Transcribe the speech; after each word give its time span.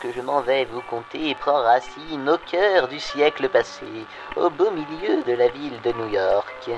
Que 0.00 0.10
je 0.10 0.20
m'en 0.20 0.40
vais 0.40 0.64
vous 0.64 0.80
conter 0.90 1.36
prend 1.36 1.62
racine 1.62 2.28
au 2.28 2.36
cœur 2.36 2.88
du 2.88 2.98
siècle 2.98 3.48
passé, 3.48 3.86
au 4.34 4.50
beau 4.50 4.72
milieu 4.72 5.22
de 5.22 5.34
la 5.34 5.46
ville 5.46 5.80
de 5.82 5.92
New 5.92 6.08
York. 6.08 6.68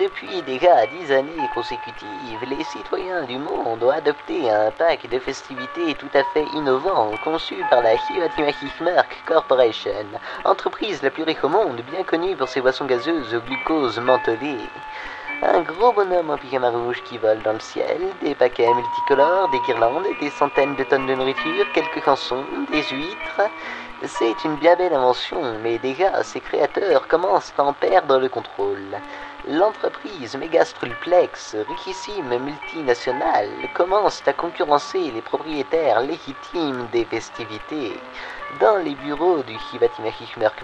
Depuis 0.00 0.42
déjà 0.42 0.84
dix 0.86 1.12
années 1.12 1.48
consécutives, 1.54 2.44
les 2.48 2.64
citoyens 2.64 3.22
du 3.22 3.38
monde 3.38 3.84
ont 3.84 3.90
adopté 3.90 4.50
un 4.50 4.72
pack 4.72 5.08
de 5.08 5.20
festivités 5.20 5.94
tout 5.94 6.10
à 6.12 6.24
fait 6.24 6.46
innovant 6.54 7.12
conçu 7.22 7.54
par 7.70 7.82
la 7.82 7.94
Merck 8.80 9.22
Corporation, 9.26 9.92
entreprise 10.44 11.04
la 11.04 11.10
plus 11.10 11.22
riche 11.22 11.44
au 11.44 11.48
monde, 11.48 11.82
bien 11.92 12.02
connue 12.02 12.34
pour 12.34 12.48
ses 12.48 12.60
boissons 12.60 12.86
gazeuses 12.86 13.32
au 13.32 13.40
glucose 13.42 14.00
mentholé. 14.00 14.56
Un 15.42 15.60
gros 15.62 15.92
bonhomme 15.92 16.30
en 16.30 16.38
pyjama 16.38 16.70
rouge 16.70 17.02
qui 17.02 17.18
vole 17.18 17.42
dans 17.42 17.52
le 17.52 17.60
ciel, 17.60 18.00
des 18.22 18.34
paquets 18.34 18.72
multicolores, 18.72 19.48
des 19.50 19.58
guirlandes, 19.60 20.06
des 20.20 20.30
centaines 20.30 20.76
de 20.76 20.84
tonnes 20.84 21.06
de 21.06 21.14
nourriture, 21.14 21.66
quelques 21.74 22.02
chansons, 22.04 22.44
des 22.70 22.82
huîtres. 22.82 23.50
C'est 24.04 24.44
une 24.44 24.56
bien 24.56 24.76
belle 24.76 24.94
invention, 24.94 25.42
mais 25.62 25.78
déjà 25.78 26.22
ses 26.22 26.40
créateurs 26.40 27.08
commencent 27.08 27.52
à 27.58 27.64
en 27.64 27.72
perdre 27.72 28.18
le 28.18 28.28
contrôle. 28.28 28.96
L'entreprise 29.48 30.36
Megastrulplex, 30.36 31.56
richissime 31.68 32.38
multinationale, 32.38 33.50
commence 33.74 34.22
à 34.26 34.32
concurrencer 34.32 35.10
les 35.10 35.20
propriétaires 35.20 36.00
légitimes 36.00 36.86
des 36.92 37.04
festivités. 37.04 38.00
Dans 38.60 38.76
les 38.76 38.94
bureaux 38.94 39.42
du 39.42 39.56
Hibatima 39.72 40.10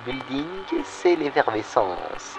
Building, 0.07 0.83
c'est 0.85 1.17
l'effervescence. 1.17 2.39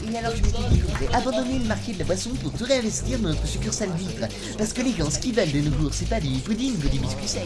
Et, 0.11 0.17
alors 0.17 0.33
je 0.35 0.41
me 0.41 0.47
dis, 0.47 1.07
abandonner 1.13 1.59
le 1.59 1.65
marché 1.65 1.93
de 1.93 1.99
la 1.99 2.05
boisson 2.05 2.31
pour 2.41 2.51
tout 2.53 2.65
réinvestir 2.65 3.19
dans 3.19 3.29
notre 3.29 3.47
succursale 3.47 3.89
vitre. 3.97 4.27
Parce 4.57 4.73
que 4.73 4.81
les 4.81 4.93
gens, 4.93 5.09
ce 5.09 5.19
qu'ils 5.19 5.33
veulent 5.33 5.51
de 5.51 5.61
nos 5.61 5.91
c'est 5.91 6.09
pas 6.09 6.19
du 6.19 6.39
pudding 6.39 6.73
ou 6.75 6.89
des 6.89 6.99
biscuits 6.99 7.27
secs. 7.27 7.41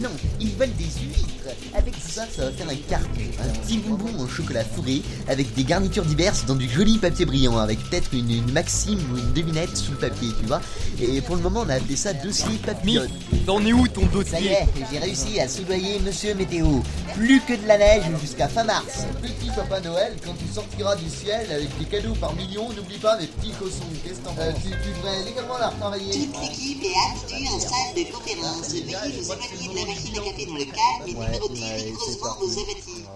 Non, 0.00 0.10
ils 0.40 0.50
veulent 0.50 0.74
des 0.76 0.84
huîtres. 0.84 1.28
Avec 1.74 1.94
ça, 1.96 2.24
ça 2.34 2.46
va 2.46 2.52
faire 2.52 2.68
un 2.68 2.76
carton. 2.88 3.20
Un 3.40 3.48
petit 3.60 3.78
bonbon 3.78 4.22
en 4.22 4.28
chocolat 4.28 4.64
fourré, 4.64 5.02
avec 5.28 5.54
des 5.54 5.64
garnitures 5.64 6.04
diverses 6.04 6.44
dans 6.46 6.54
du 6.54 6.68
joli 6.68 6.98
papier 6.98 7.24
brillant, 7.24 7.58
avec 7.58 7.78
peut-être 7.88 8.12
une, 8.12 8.50
maxime 8.52 9.00
ou 9.12 9.18
une 9.18 9.32
devinette 9.32 9.76
sous 9.76 9.92
le 9.92 9.98
papier, 9.98 10.28
tu 10.40 10.46
vois. 10.46 10.60
Et 11.00 11.20
pour 11.20 11.36
le 11.36 11.42
moment, 11.42 11.62
on 11.66 11.68
a 11.68 11.74
appelé 11.74 11.96
ça 11.96 12.12
dossier 12.12 12.56
papier. 12.64 13.00
T'en 13.46 13.64
es 13.64 13.72
où 13.72 13.86
ton 13.88 14.06
dossier 14.06 14.30
Ça 14.30 14.40
y 14.40 14.48
est, 14.48 14.66
j'ai 14.92 14.98
réussi 14.98 15.40
à 15.40 15.48
soudoyer 15.48 15.98
Monsieur 16.00 16.34
Météo. 16.34 16.80
Plus 17.14 17.40
que 17.40 17.54
de 17.54 17.66
la 17.66 17.78
neige 17.78 18.04
jusqu'à 18.20 18.48
fin 18.48 18.64
mars. 18.64 19.06
Petit 19.22 19.50
Papa 19.54 19.80
Noël, 19.80 20.14
quand 20.24 20.34
tu 20.34 20.52
sortiras 20.52 20.96
du 20.96 21.08
ciel 21.08 21.46
avec 21.50 21.76
des 21.78 21.84
cadeaux 21.84 22.07
par 22.14 22.34
millions, 22.34 22.68
n'oublie 22.72 22.98
pas 22.98 23.16
mes 23.16 23.26
petits 23.26 23.52
cossons. 23.52 23.84
Qu'est-ce 24.04 24.20
que 24.20 24.24
t'en 24.24 24.38
euh, 24.38 24.52
tu, 24.62 24.68
devrais 24.68 25.24
légalement 25.24 25.58
la 25.58 25.68
retravailler. 25.68 26.26
Toute 26.26 26.40
l'équipe 26.42 26.82
est 26.84 26.94
habituée 27.10 27.48
en 27.48 27.60
salle 27.60 27.94
de 27.96 28.12
conférence. 28.12 28.70
Veuillez 28.70 29.20
vous 29.20 29.32
évacuer 29.32 29.68
de 29.68 29.76
la 29.76 29.86
machine 29.86 30.18
à 30.18 30.22
café 30.22 30.46
dans 30.46 30.54
le 30.54 30.64
cadre 30.64 31.06
et 31.06 31.12
numéroter 31.12 31.84
rigoureusement 31.84 32.36
vos 32.40 32.50
effectifs. 32.50 33.06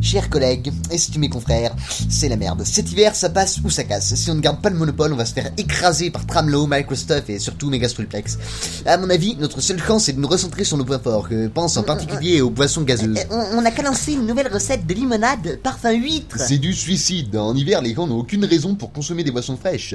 Chers 0.00 0.30
collègues, 0.30 0.72
estimés 0.90 1.28
confrères, 1.28 1.74
c'est 2.08 2.28
la 2.28 2.36
merde. 2.36 2.62
Cet 2.64 2.92
hiver, 2.92 3.14
ça 3.16 3.30
passe 3.30 3.58
ou 3.64 3.70
ça 3.70 3.82
casse. 3.84 4.14
Si 4.14 4.30
on 4.30 4.36
ne 4.36 4.40
garde 4.40 4.62
pas 4.62 4.70
le 4.70 4.76
monopole, 4.76 5.12
on 5.12 5.16
va 5.16 5.26
se 5.26 5.32
faire 5.32 5.50
écraser 5.58 6.10
par 6.10 6.24
Tramlo, 6.24 6.66
Microsoft 6.68 7.28
et 7.28 7.38
surtout 7.38 7.68
Megastrulplex. 7.68 8.38
À 8.86 8.96
mon 8.96 9.10
avis, 9.10 9.36
notre 9.36 9.60
seule 9.60 9.82
chance 9.82 10.04
c'est 10.04 10.12
de 10.12 10.20
nous 10.20 10.28
recentrer 10.28 10.62
sur 10.62 10.76
nos 10.76 10.84
points 10.84 11.00
forts. 11.00 11.26
Je 11.30 11.48
pense 11.48 11.76
en 11.76 11.82
particulier 11.82 12.40
aux 12.40 12.50
boissons 12.50 12.82
gazeuses. 12.82 13.18
Euh, 13.18 13.44
on 13.54 13.60
n'a 13.60 13.72
qu'à 13.72 13.82
lancer 13.82 14.12
une 14.12 14.26
nouvelle 14.26 14.52
recette 14.52 14.86
de 14.86 14.94
limonade 14.94 15.58
parfum 15.62 15.92
huître. 15.92 16.38
C'est 16.38 16.58
du 16.58 16.72
suicide. 16.72 17.36
En 17.36 17.54
hiver, 17.56 17.82
les 17.82 17.94
gens 17.94 18.06
n'ont 18.06 18.18
aucune 18.18 18.44
raison 18.44 18.76
pour 18.76 18.92
consommer 18.92 19.24
des 19.24 19.32
boissons 19.32 19.56
fraîches. 19.56 19.94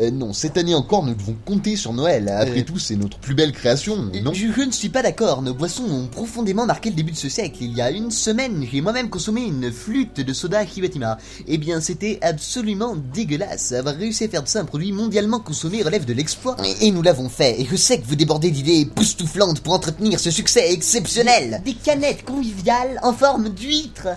Euh, 0.00 0.10
non, 0.10 0.32
cette 0.32 0.56
année 0.56 0.74
encore, 0.74 1.04
nous 1.04 1.14
devons 1.14 1.36
compter 1.44 1.76
sur 1.76 1.92
Noël. 1.92 2.28
Après 2.28 2.60
euh, 2.60 2.64
tout, 2.64 2.78
c'est 2.78 2.96
notre 2.96 3.18
plus 3.18 3.34
belle 3.34 3.52
création, 3.52 3.96
non? 3.96 4.32
je, 4.32 4.46
je 4.56 4.62
ne 4.62 4.72
suis 4.72 4.88
pas 4.88 5.02
d'accord. 5.02 5.42
Nos 5.42 5.54
boissons 5.54 5.84
ont 5.84 6.06
profondément 6.06 6.64
marqué 6.64 6.88
le 6.88 6.96
début 6.96 7.12
de 7.12 7.16
ce 7.18 7.28
siècle. 7.28 7.58
Il 7.60 7.76
y 7.76 7.82
a 7.82 7.90
une 7.90 8.10
semaine, 8.10 8.66
j'ai 8.70 8.80
moi-même 8.80 9.10
consommé 9.10 9.41
une 9.46 9.72
flûte 9.72 10.20
de 10.20 10.32
soda 10.32 10.62
Hibatima. 10.64 11.18
Eh 11.46 11.58
bien, 11.58 11.80
c'était 11.80 12.18
absolument 12.22 12.96
dégueulasse. 12.96 13.72
Avoir 13.72 13.94
réussi 13.94 14.24
à 14.24 14.28
faire 14.28 14.42
de 14.42 14.48
ça 14.48 14.60
un 14.60 14.64
produit 14.64 14.92
mondialement 14.92 15.40
consommé 15.40 15.82
relève 15.82 16.04
de 16.04 16.12
l'exploit. 16.12 16.56
Et, 16.80 16.90
nous 16.90 17.02
l'avons 17.02 17.28
fait. 17.28 17.60
Et 17.60 17.66
je 17.70 17.76
sais 17.76 18.00
que 18.00 18.06
vous 18.06 18.16
débordez 18.16 18.50
d'idées 18.50 18.80
époustouflantes 18.80 19.60
pour 19.60 19.74
entretenir 19.74 20.20
ce 20.20 20.30
succès 20.30 20.72
exceptionnel. 20.72 21.62
Des, 21.64 21.72
des 21.72 21.78
canettes 21.78 22.24
conviviales 22.24 22.98
en 23.02 23.12
forme 23.12 23.48
d'huître. 23.48 24.08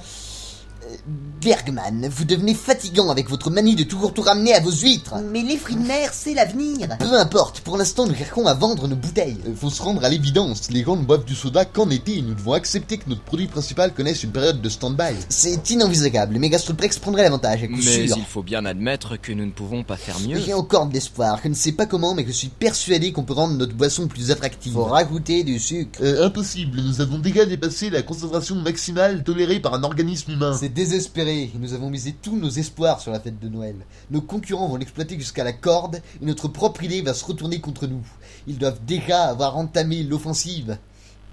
Bergman, 1.46 2.10
vous 2.10 2.26
devenez 2.26 2.56
fatigant 2.56 3.12
avec 3.12 3.30
votre 3.30 3.52
manie 3.52 3.76
de 3.76 3.84
toujours 3.84 4.16
tout 4.16 4.24
ramener 4.24 4.56
à 4.56 4.62
vos 4.62 4.72
huîtres. 4.72 5.14
Mais 5.32 5.44
les 5.44 5.58
fruits 5.58 5.76
de 5.76 5.86
mer, 5.86 6.10
c'est 6.12 6.34
l'avenir. 6.34 6.88
Peu 6.98 7.14
importe, 7.20 7.60
pour 7.60 7.78
l'instant, 7.78 8.08
nous 8.08 8.16
cherchons 8.16 8.48
à 8.48 8.56
vendre 8.56 8.88
nos 8.88 8.96
bouteilles. 8.96 9.38
Il 9.46 9.56
faut 9.56 9.70
se 9.70 9.80
rendre 9.80 10.04
à 10.04 10.10
l'évidence, 10.10 10.72
les 10.72 10.84
gens 10.84 10.96
ne 10.96 11.04
boivent 11.04 11.24
du 11.24 11.36
soda 11.36 11.64
qu'en 11.64 11.92
été 11.92 12.18
et 12.18 12.24
nous 12.24 12.34
devons 12.34 12.54
accepter 12.54 12.98
que 12.98 13.08
notre 13.08 13.22
produit 13.22 13.46
principal 13.46 13.94
connaisse 13.94 14.24
une 14.24 14.32
période 14.32 14.60
de 14.60 14.70
stand-by. 14.70 15.14
C'est 15.30 15.70
inenvisageable, 15.70 16.40
Megastrolplex 16.40 16.98
prendrait 16.98 17.22
l'avantage, 17.22 17.60
Mais 17.70 17.78
il 17.78 18.26
faut 18.28 18.42
bien 18.42 18.66
admettre 18.66 19.22
que 19.22 19.32
nous 19.32 19.46
ne 19.46 19.52
pouvons 19.52 19.84
pas 19.84 19.98
faire 19.98 20.20
mieux. 20.22 20.40
J'ai 20.44 20.56
encore 20.56 20.88
de 20.88 20.96
l'espoir, 20.96 21.40
je 21.44 21.50
ne 21.50 21.54
sais 21.54 21.74
pas 21.74 21.86
comment, 21.86 22.16
mais 22.16 22.26
je 22.26 22.32
suis 22.32 22.48
persuadé 22.48 23.12
qu'on 23.12 23.24
peut 23.24 23.34
rendre 23.34 23.54
notre 23.54 23.76
boisson 23.76 24.08
plus 24.08 24.32
attractive. 24.32 24.74
Faut 24.74 24.86
rajouter 24.86 25.44
du 25.44 25.60
sucre. 25.60 26.00
Euh, 26.02 26.26
impossible, 26.26 26.82
nous 26.82 27.02
avons 27.02 27.20
déjà 27.20 27.46
dépassé 27.46 27.92
la 27.92 28.02
concentration 28.02 28.56
maximale 28.56 29.24
tolérée 29.24 29.60
par 29.60 29.76
un 29.76 29.84
organisme 29.84 30.32
humain. 30.32 30.58
C'est 30.60 30.74
désespéré, 30.74 31.35
nous 31.60 31.74
avons 31.74 31.90
misé 31.90 32.16
tous 32.22 32.36
nos 32.36 32.50
espoirs 32.50 33.00
sur 33.00 33.12
la 33.12 33.20
fête 33.20 33.40
de 33.40 33.50
Noël. 33.50 33.76
Nos 34.12 34.22
concurrents 34.22 34.68
vont 34.68 34.78
l'exploiter 34.78 35.18
jusqu'à 35.18 35.44
la 35.44 35.54
corde 35.54 36.02
et 36.22 36.26
notre 36.26 36.48
propre 36.48 36.84
idée 36.84 37.02
va 37.02 37.14
se 37.14 37.26
retourner 37.26 37.60
contre 37.60 37.88
nous. 37.88 38.06
Ils 38.48 38.58
doivent 38.58 38.84
déjà 38.86 39.24
avoir 39.24 39.58
entamé 39.58 40.04
l'offensive. 40.04 40.78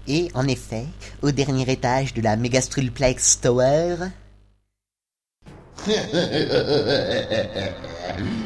Et 0.07 0.29
en 0.33 0.47
effet, 0.47 0.85
au 1.21 1.31
dernier 1.31 1.71
étage 1.71 2.13
de 2.13 2.21
la 2.21 2.35
Megastrulplex 2.35 3.39
Tower, 3.41 3.95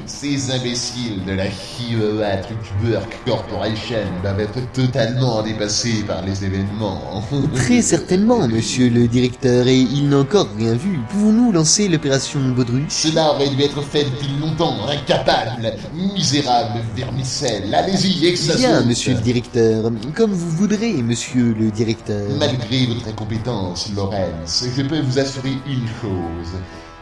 Ces 0.06 0.52
imbéciles 0.52 1.26
de 1.26 1.34
la 1.34 1.46
Hiva 1.46 2.38
Truckwork 2.38 3.18
Corporation 3.26 3.98
doivent 4.22 4.40
être 4.40 4.72
totalement 4.72 5.42
dépassés 5.44 6.04
par 6.08 6.22
les 6.24 6.46
événements. 6.46 7.22
Très 7.56 7.82
certainement, 7.82 8.48
monsieur 8.48 8.90
le 8.90 9.08
directeur, 9.08 9.68
et 9.68 9.78
il 9.78 10.08
n'a 10.10 10.20
encore 10.20 10.48
rien 10.58 10.74
vu. 10.74 11.00
Pouvons-nous 11.12 11.52
lancer 11.52 11.88
l'opération 11.90 12.40
Baudru 12.56 12.86
Cela 12.90 13.34
aurait 13.34 13.50
dû 13.50 13.62
être 13.62 13.82
fait 13.84 14.06
depuis 14.06 14.30
longtemps, 14.40 14.88
incapable, 14.88 15.74
misérable 15.94 16.80
vermicelle. 16.96 17.74
Allez-y, 17.74 18.26
exagérez. 18.26 18.60
Bien, 18.60 18.86
monsieur 18.86 19.14
le 19.14 19.22
directeur, 19.22 19.92
comme 20.16 20.32
vous 20.32 20.50
voudrez, 20.52 20.94
monsieur 21.04 21.54
le 21.60 21.70
directeur. 21.72 22.26
Malgré 22.40 22.86
votre 22.86 23.08
incompétence, 23.10 23.90
Lorenz, 23.96 24.66
je 24.76 24.82
peux 24.82 25.02
vous 25.02 25.20
assurer 25.20 25.54
une 25.68 25.88
chose. 26.02 26.54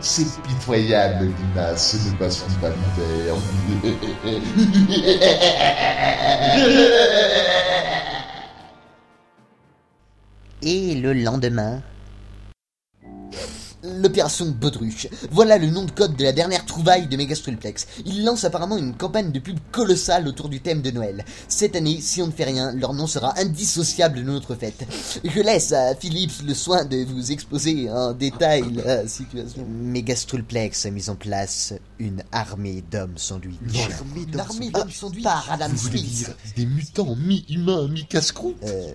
Ces 0.01 0.25
pitoyables 0.41 1.25
limaces 1.25 1.95
ne 2.05 2.17
passeront 2.17 2.51
pas 2.61 2.69
l'hiver. 2.69 3.35
Et 10.61 10.95
le 10.95 11.13
lendemain 11.13 11.81
l'opération 14.01 14.45
Baudruche. 14.47 15.07
Voilà 15.31 15.57
le 15.57 15.67
nom 15.67 15.83
de 15.85 15.91
code 15.91 16.15
de 16.15 16.23
la 16.23 16.31
dernière 16.31 16.65
trouvaille 16.65 17.07
de 17.07 17.17
Megastrulplex. 17.17 17.87
Il 18.05 18.23
lance 18.23 18.43
apparemment 18.43 18.77
une 18.77 18.95
campagne 18.95 19.31
de 19.31 19.39
pub 19.39 19.57
colossale 19.71 20.27
autour 20.27 20.49
du 20.49 20.59
thème 20.61 20.81
de 20.81 20.91
Noël. 20.91 21.23
Cette 21.47 21.75
année, 21.75 21.99
si 22.01 22.21
on 22.21 22.27
ne 22.27 22.31
fait 22.31 22.43
rien, 22.45 22.73
leur 22.73 22.93
nom 22.93 23.07
sera 23.07 23.37
indissociable 23.39 24.17
de 24.17 24.23
notre 24.23 24.55
fête. 24.55 24.85
Je 25.23 25.39
laisse 25.41 25.71
à 25.71 25.95
Philips 25.95 26.41
le 26.45 26.53
soin 26.53 26.85
de 26.85 27.03
vous 27.05 27.31
exposer 27.31 27.89
en 27.89 28.13
détail 28.13 28.63
la 28.73 29.07
situation. 29.07 29.65
Megastrulplex 29.67 30.85
a 30.85 30.91
mis 30.91 31.09
en 31.09 31.15
place 31.15 31.73
une 31.99 32.23
armée 32.31 32.83
d'hommes 32.91 33.17
sandwich. 33.17 33.55
Une 33.61 34.39
armée 34.39 34.69
d'hommes 34.71 34.91
sandwich 34.91 35.23
Par 35.23 35.47
Adam 35.51 35.75
Smith. 35.75 36.31
Des 36.55 36.65
mutants 36.65 37.15
mi-humains, 37.15 37.87
mi-casse-croûte? 37.87 38.57
Euh, 38.63 38.93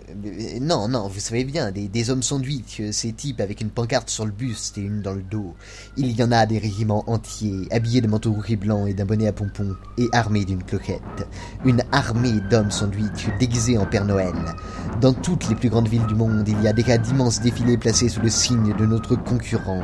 Non, 0.61 0.89
non, 0.89 1.09
vous 1.09 1.21
savez 1.21 1.45
bien, 1.45 1.71
des, 1.71 1.89
des 1.89 2.11
hommes 2.11 2.23
sandwich, 2.23 2.81
ces 2.93 3.13
types 3.13 3.41
avec 3.41 3.61
une 3.61 3.71
pancarte 3.71 4.11
sur 4.11 4.25
le 4.27 4.33
buste 4.33 4.79
une 4.81 5.03
dans 5.03 5.13
le 5.13 5.23
dos. 5.23 5.55
Il 5.97 6.13
y 6.13 6.23
en 6.23 6.33
a 6.33 6.47
des 6.47 6.59
régiments 6.59 7.05
entiers, 7.07 7.69
habillés 7.71 8.01
de 8.01 8.09
manteaux 8.09 8.33
rouges 8.33 8.51
et 8.51 8.57
blancs 8.57 8.89
et 8.89 8.95
d'un 8.95 9.05
bonnet 9.05 9.27
à 9.27 9.33
pompons, 9.33 9.77
et 9.99 10.09
armés 10.13 10.45
d'une 10.45 10.63
cloquette. 10.63 11.01
Une 11.65 11.83
armée 11.93 12.41
d'hommes 12.51 12.71
sandwich 12.71 13.29
déguisés 13.39 13.79
en 13.79 13.87
Père 13.87 14.05
Noël. 14.05 14.35
Dans 15.01 15.13
toutes 15.13 15.49
les 15.49 15.55
plus 15.55 15.71
grandes 15.71 15.89
villes 15.89 16.07
du 16.07 16.15
monde, 16.15 16.47
il 16.47 16.61
y 16.63 16.69
a 16.69 16.73
des 16.73 16.83
cas 16.83 16.99
d'immenses 16.99 17.41
défilés 17.41 17.79
placés 17.79 18.09
sous 18.09 18.21
le 18.21 18.29
signe 18.29 18.75
de 18.77 18.87
notre 18.87 19.17
concurrent. 19.17 19.83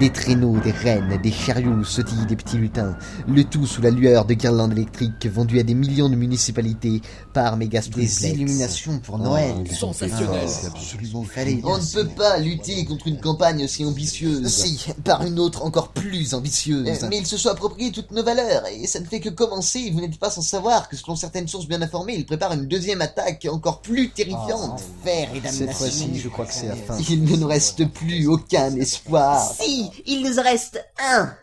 Des 0.00 0.10
traîneaux, 0.10 0.58
des 0.60 0.70
rennes, 0.70 1.20
des 1.22 1.32
chariots 1.32 1.84
sautillent 1.84 2.26
des 2.26 2.36
petits 2.36 2.56
lutins. 2.56 2.96
Le 3.28 3.44
tout 3.44 3.66
sous 3.66 3.82
la 3.82 3.90
lueur 3.90 4.24
de 4.24 4.34
guirlandes 4.34 4.72
électriques 4.72 5.26
vendues 5.26 5.60
à 5.60 5.62
des 5.62 5.74
millions 5.74 6.08
de 6.08 6.16
municipalités 6.16 7.02
par 7.32 7.56
Megastroplex. 7.56 8.22
Des 8.22 8.30
illuminations 8.30 8.98
pour 9.00 9.18
Noël. 9.18 9.54
Oh, 9.58 9.74
sensationnel. 9.74 10.48
absolument 10.66 11.24
On 11.64 11.78
ne 11.78 11.92
peut 11.92 12.08
pas 12.16 12.38
lutter 12.38 12.84
contre 12.84 13.08
une 13.08 13.20
campagne 13.20 13.64
aussi 13.64 13.84
ambitieuse 13.84 14.33
ambitieuse. 14.38 14.52
Si, 14.54 14.92
par 15.04 15.24
une 15.24 15.38
autre 15.38 15.64
encore 15.64 15.88
plus 15.92 16.34
ambitieuse. 16.34 16.88
Euh, 17.02 17.06
Mais 17.08 17.18
il 17.18 17.26
se 17.26 17.36
soit 17.36 17.52
approprié 17.52 17.92
toutes 17.92 18.10
nos 18.10 18.22
valeurs, 18.22 18.66
et 18.66 18.86
ça 18.86 19.00
ne 19.00 19.06
fait 19.06 19.20
que 19.20 19.28
commencer. 19.30 19.90
Vous 19.90 20.00
n'êtes 20.00 20.18
pas 20.18 20.30
sans 20.30 20.42
savoir 20.42 20.88
que 20.88 20.96
selon 20.96 21.16
certaines 21.16 21.48
sources 21.48 21.66
bien 21.66 21.80
informées, 21.82 22.14
il 22.14 22.26
prépare 22.26 22.52
une 22.52 22.66
deuxième 22.66 23.00
attaque 23.02 23.46
encore 23.50 23.80
plus 23.80 24.10
terrifiante. 24.10 24.82
Fer 25.02 25.28
et 25.34 25.40
Cette 25.40 25.58
damnation. 25.60 25.72
fois-ci, 25.72 26.18
je 26.18 26.28
crois 26.28 26.46
que 26.46 26.54
c'est 26.54 26.68
la 26.68 26.76
fin. 26.76 26.96
Il 27.08 27.24
ne 27.24 27.36
nous 27.36 27.46
reste 27.46 27.86
plus 27.88 28.26
aucun 28.26 28.74
espoir. 28.76 29.52
Si, 29.60 29.90
il 30.06 30.22
nous 30.22 30.42
reste 30.42 30.84
un. 30.98 31.34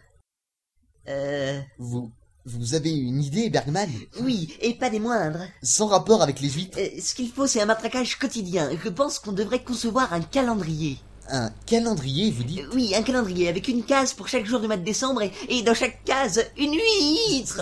Euh, 1.07 1.59
Vous, 1.79 2.11
vous 2.45 2.73
avez 2.75 2.91
une 2.91 3.21
idée, 3.23 3.49
Bergman? 3.49 3.89
oui, 4.21 4.55
et 4.61 4.73
pas 4.73 4.89
des 4.89 4.99
moindres. 4.99 5.43
Sans 5.63 5.88
rapport 5.88 6.21
avec 6.21 6.39
les 6.41 6.49
huîtres 6.49 6.77
Euh, 6.79 6.88
ce 7.01 7.13
qu'il 7.15 7.29
faut, 7.29 7.47
c'est 7.47 7.61
un 7.61 7.65
matraquage 7.65 8.17
quotidien. 8.17 8.69
Je 8.83 8.89
pense 8.89 9.19
qu'on 9.19 9.31
devrait 9.31 9.63
concevoir 9.63 10.13
un 10.13 10.21
calendrier. 10.21 10.97
Un 11.29 11.50
calendrier, 11.65 12.31
vous 12.31 12.44
dites 12.44 12.65
oui, 12.73 12.94
un 12.95 13.03
calendrier 13.03 13.47
avec 13.47 13.68
une 13.68 13.83
case 13.83 14.13
pour 14.13 14.27
chaque 14.27 14.45
jour 14.45 14.59
du 14.59 14.68
mois 14.68 14.77
de 14.77 14.83
décembre 14.83 15.21
et, 15.21 15.31
et 15.50 15.62
dans 15.62 15.73
chaque 15.73 16.03
case, 16.03 16.45
une 16.57 16.73
huître. 16.73 17.62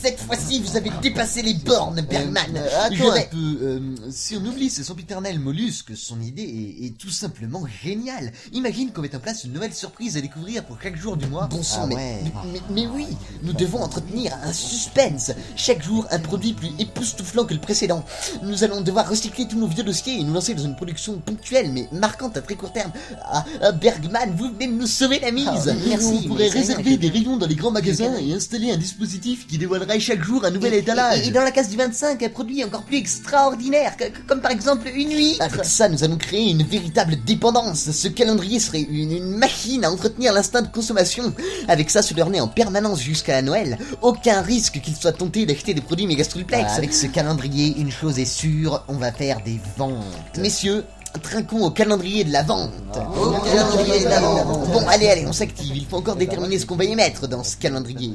Cette 0.00 0.20
fois-ci, 0.20 0.60
vous 0.60 0.76
avez 0.76 0.90
dépassé 1.02 1.42
les 1.42 1.54
bornes, 1.54 2.00
Bergman. 2.08 2.56
Euh, 2.56 2.68
attends 2.84 2.94
Je 2.94 3.04
un 3.04 3.22
peu, 3.22 3.58
euh, 3.62 3.80
si 4.10 4.36
on 4.36 4.44
oublie 4.46 4.70
ce 4.70 4.84
sempiternel 4.84 5.40
mollusque, 5.40 5.96
son 5.96 6.20
idée 6.20 6.42
est, 6.80 6.86
est 6.86 6.98
tout 6.98 7.10
simplement 7.10 7.64
géniale. 7.82 8.32
Imagine 8.52 8.92
qu'on 8.92 9.02
mette 9.02 9.16
en 9.16 9.18
place 9.20 9.44
une 9.44 9.52
nouvelle 9.52 9.74
surprise 9.74 10.16
à 10.16 10.20
découvrir 10.20 10.64
pour 10.64 10.80
chaque 10.80 10.96
jour 10.96 11.16
du 11.16 11.26
mois. 11.26 11.46
Bon 11.48 11.62
sang, 11.62 11.80
Ah 11.82 11.86
mais, 11.88 11.94
ouais. 11.96 12.22
mais, 12.52 12.60
mais 12.70 12.86
oui, 12.86 13.06
nous 13.42 13.52
devons 13.52 13.82
entretenir 13.82 14.32
un 14.44 14.52
suspense. 14.52 15.32
Chaque 15.56 15.82
jour, 15.82 16.06
un 16.10 16.18
produit 16.20 16.52
plus 16.52 16.70
époustouflant 16.78 17.44
que 17.44 17.54
le 17.54 17.60
précédent. 17.60 18.04
Nous 18.44 18.62
allons 18.62 18.80
devoir 18.82 19.08
recycler 19.08 19.48
tous 19.48 19.58
nos 19.58 19.66
vieux 19.66 19.84
dossiers 19.84 20.20
et 20.20 20.22
nous 20.22 20.32
lancer 20.32 20.54
dans 20.54 20.64
une 20.64 20.76
production 20.76 21.18
ponctuelle 21.18 21.72
mais 21.72 21.88
marquante 21.92 22.36
à 22.36 22.42
très 22.42 22.54
court 22.54 22.72
terme. 22.72 22.92
Ah, 23.24 23.44
ah, 23.62 23.72
Bergman, 23.72 24.32
vous 24.36 24.50
venez 24.52 24.68
de 24.68 24.72
nous 24.72 24.86
sauver 24.86 25.18
la 25.18 25.32
mise. 25.32 25.48
Ah, 25.48 25.72
merci, 25.88 26.20
on 26.24 26.28
pourrait 26.28 26.48
réserver 26.48 26.96
des 26.96 27.08
rayons 27.08 27.36
dans 27.36 27.46
les 27.46 27.56
grands 27.56 27.72
magasins 27.72 28.16
et 28.18 28.32
installer 28.32 28.70
un 28.70 28.76
dispositif 28.76 29.46
qui 29.48 29.58
chaque 29.98 30.22
jour 30.22 30.44
un 30.44 30.50
nouvel 30.50 30.74
Et- 30.74 30.78
étalage. 30.78 31.20
Et, 31.24 31.28
et 31.28 31.30
dans 31.30 31.42
la 31.42 31.50
case 31.50 31.68
du 31.68 31.76
25, 31.76 32.22
un 32.22 32.28
produit 32.28 32.62
encore 32.64 32.82
plus 32.84 32.96
extraordinaire, 32.98 33.96
que- 33.96 34.04
que- 34.04 34.20
comme 34.26 34.40
par 34.40 34.50
exemple 34.50 34.88
une 34.94 35.10
huître. 35.12 35.42
Avec 35.42 35.64
ça, 35.64 35.88
nous 35.88 36.04
allons 36.04 36.16
créer 36.18 36.50
une 36.50 36.62
véritable 36.62 37.16
dépendance. 37.24 37.90
Ce 37.90 38.08
calendrier 38.08 38.58
serait 38.60 38.80
une, 38.82 39.12
une 39.12 39.36
machine 39.36 39.84
à 39.84 39.90
entretenir 39.90 40.32
l'instinct 40.32 40.62
de 40.62 40.68
consommation. 40.68 41.32
Avec 41.68 41.90
ça 41.90 42.02
sous 42.02 42.14
leur 42.14 42.30
nez 42.30 42.40
en 42.40 42.48
permanence 42.48 43.00
jusqu'à 43.00 43.40
Noël, 43.42 43.78
aucun 44.02 44.40
risque 44.42 44.80
qu'ils 44.80 44.96
soient 44.96 45.12
tentés 45.12 45.46
d'acheter 45.46 45.74
des 45.74 45.80
produits 45.80 46.06
mégastrulplex. 46.06 46.62
Voilà, 46.62 46.76
avec 46.76 46.92
ce 46.94 47.06
calendrier, 47.06 47.74
une 47.78 47.90
chose 47.90 48.18
est 48.18 48.24
sûre, 48.24 48.84
on 48.88 48.94
va 48.96 49.12
faire 49.12 49.40
des 49.44 49.58
ventes. 49.76 50.04
Messieurs, 50.38 50.84
trinquons 51.22 51.64
au 51.64 51.70
calendrier 51.70 52.24
de 52.24 52.32
la 52.32 52.42
vente. 52.42 52.70
Au 52.94 53.30
calendrier 53.40 54.04
de 54.04 54.08
la 54.08 54.20
vente. 54.20 54.70
Bon, 54.72 54.86
allez, 54.88 55.08
allez, 55.08 55.26
on 55.26 55.32
s'active. 55.32 55.76
Il 55.76 55.86
faut 55.86 55.96
encore 55.96 56.16
déterminer 56.16 56.58
ce 56.58 56.66
qu'on 56.66 56.76
va 56.76 56.84
y 56.84 56.94
mettre 56.94 57.26
dans 57.26 57.42
ce 57.44 57.56
calendrier. 57.56 58.12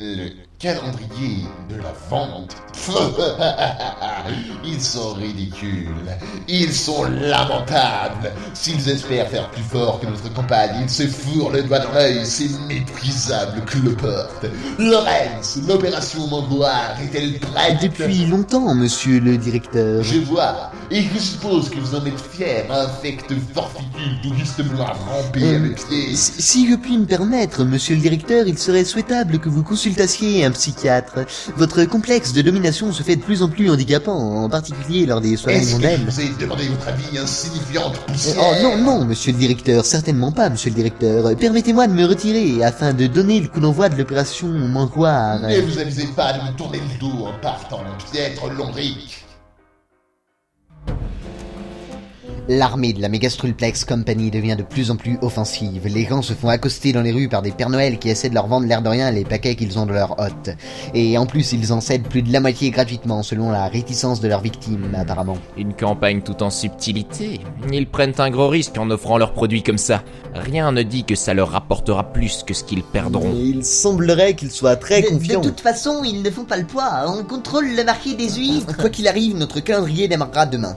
Le 0.00 0.49
calendrier 0.60 1.46
de 1.70 1.76
la 1.76 1.94
vente. 2.10 2.54
Ils 4.64 4.80
sont 4.80 5.14
ridicules. 5.14 5.88
Ils 6.48 6.72
sont 6.72 7.04
lamentables. 7.04 8.30
S'ils 8.52 8.88
espèrent 8.88 9.28
faire 9.28 9.50
plus 9.50 9.62
fort 9.62 10.00
que 10.00 10.06
notre 10.06 10.32
campagne, 10.34 10.82
ils 10.82 10.90
se 10.90 11.06
fourrent 11.06 11.50
le 11.50 11.62
doigt 11.62 11.78
dans 11.78 11.92
l'œil, 11.92 12.24
ces 12.26 12.50
méprisables 12.68 13.64
cloportes. 13.64 14.46
Lorenz, 14.78 15.60
l'opération 15.66 16.26
Mangoire 16.26 16.96
est-elle 17.02 17.38
prête? 17.38 17.82
Depuis 17.82 18.26
longtemps, 18.26 18.74
monsieur 18.74 19.18
le 19.20 19.38
directeur. 19.38 20.02
Je 20.02 20.18
vois, 20.18 20.70
et 20.90 21.02
je 21.02 21.18
suppose 21.18 21.70
que 21.70 21.78
vous 21.80 21.94
en 21.94 22.04
êtes 22.04 22.20
fier, 22.20 22.66
infect 22.70 23.32
forficule 23.54 24.20
d'Auguste 24.22 24.62
Blanc 24.62 24.92
rampé 25.08 25.58
mes 25.58 25.70
pieds. 25.70 26.14
Si 26.14 26.42
si 26.42 26.70
je 26.70 26.76
puis 26.76 26.98
me 26.98 27.06
permettre, 27.06 27.64
monsieur 27.64 27.94
le 27.94 28.02
directeur, 28.02 28.46
il 28.46 28.58
serait 28.58 28.84
souhaitable 28.84 29.38
que 29.38 29.48
vous 29.48 29.62
consultassiez 29.62 30.44
un 30.44 30.49
psychiatre. 30.52 31.14
Votre 31.56 31.84
complexe 31.84 32.32
de 32.32 32.42
domination 32.42 32.92
se 32.92 33.02
fait 33.02 33.16
de 33.16 33.22
plus 33.22 33.42
en 33.42 33.48
plus 33.48 33.70
handicapant, 33.70 34.16
en 34.44 34.48
particulier 34.48 35.06
lors 35.06 35.20
des 35.20 35.36
soirées 35.36 35.58
Est-ce 35.58 35.64
que 35.66 35.70
je 35.70 35.76
mondaines. 35.76 36.04
vous 36.08 36.20
ai 36.20 36.28
demandé 36.40 36.68
votre 36.68 36.88
avis 36.88 37.18
insignifiante 37.18 37.96
Euh, 38.08 38.32
Oh 38.38 38.52
non, 38.62 38.76
non, 38.78 39.04
monsieur 39.04 39.32
le 39.32 39.38
directeur, 39.38 39.84
certainement 39.84 40.32
pas, 40.32 40.48
monsieur 40.50 40.70
le 40.70 40.76
directeur. 40.76 41.36
Permettez-moi 41.36 41.86
de 41.86 41.92
me 41.92 42.04
retirer 42.06 42.62
afin 42.64 42.92
de 42.92 43.06
donner 43.06 43.40
le 43.40 43.48
coup 43.48 43.60
d'envoi 43.60 43.88
de 43.88 43.96
l'opération 43.96 44.48
Mangoire. 44.48 45.40
Ne 45.40 45.60
vous 45.60 45.78
amusez 45.78 46.06
pas 46.16 46.32
de 46.34 46.38
me 46.50 46.56
tourner 46.56 46.78
le 46.78 46.98
dos 47.00 47.26
en 47.26 47.32
partant, 47.40 47.80
piètre 48.12 48.48
lombric. 48.50 49.24
L'armée 52.52 52.92
de 52.92 53.00
la 53.00 53.08
Megastrulplex 53.08 53.84
Company 53.84 54.28
devient 54.32 54.56
de 54.58 54.64
plus 54.64 54.90
en 54.90 54.96
plus 54.96 55.18
offensive. 55.22 55.86
Les 55.86 56.04
gens 56.04 56.20
se 56.20 56.32
font 56.32 56.48
accoster 56.48 56.92
dans 56.92 57.00
les 57.00 57.12
rues 57.12 57.28
par 57.28 57.42
des 57.42 57.52
Pères 57.52 57.70
Noël 57.70 57.96
qui 58.00 58.08
essaient 58.08 58.28
de 58.28 58.34
leur 58.34 58.48
vendre 58.48 58.66
l'air 58.66 58.82
de 58.82 58.88
rien 58.88 59.12
les 59.12 59.22
paquets 59.22 59.54
qu'ils 59.54 59.78
ont 59.78 59.86
de 59.86 59.92
leur 59.92 60.18
hôte. 60.18 60.50
Et 60.92 61.16
en 61.16 61.26
plus, 61.26 61.52
ils 61.52 61.72
en 61.72 61.80
cèdent 61.80 62.08
plus 62.08 62.22
de 62.22 62.32
la 62.32 62.40
moitié 62.40 62.70
gratuitement, 62.70 63.22
selon 63.22 63.52
la 63.52 63.68
réticence 63.68 64.20
de 64.20 64.26
leurs 64.26 64.40
victimes, 64.40 64.92
apparemment. 64.98 65.38
Une 65.56 65.74
campagne 65.74 66.22
tout 66.22 66.42
en 66.42 66.50
subtilité. 66.50 67.38
Ils 67.72 67.86
prennent 67.86 68.14
un 68.18 68.30
gros 68.30 68.48
risque 68.48 68.76
en 68.78 68.90
offrant 68.90 69.16
leurs 69.16 69.32
produits 69.32 69.62
comme 69.62 69.78
ça. 69.78 70.02
Rien 70.34 70.72
ne 70.72 70.82
dit 70.82 71.04
que 71.04 71.14
ça 71.14 71.34
leur 71.34 71.50
rapportera 71.50 72.12
plus 72.12 72.42
que 72.44 72.52
ce 72.52 72.64
qu'ils 72.64 72.82
perdront. 72.82 73.28
Mais 73.32 73.44
il 73.46 73.64
semblerait 73.64 74.34
qu'ils 74.34 74.50
soient 74.50 74.74
très 74.74 75.02
De, 75.02 75.06
confiants. 75.10 75.40
de 75.40 75.50
toute 75.50 75.60
façon, 75.60 76.02
ils 76.04 76.20
ne 76.20 76.30
font 76.30 76.44
pas 76.44 76.56
le 76.56 76.66
poids. 76.66 77.04
On 77.06 77.22
contrôle 77.22 77.68
le 77.76 77.84
marché 77.84 78.14
des 78.16 78.28
huîtres. 78.28 78.76
Quoi 78.76 78.90
qu'il 78.90 79.06
arrive, 79.06 79.36
notre 79.36 79.60
calendrier 79.60 80.08
démarrera 80.08 80.46
demain. 80.46 80.76